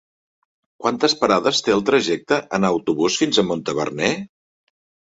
Quantes 0.83 1.15
parades 1.19 1.61
té 1.67 1.75
el 1.75 1.85
trajecte 1.91 2.41
en 2.59 2.69
autobús 2.73 3.21
fins 3.23 3.45
a 3.45 3.47
Montaverner? 3.53 4.15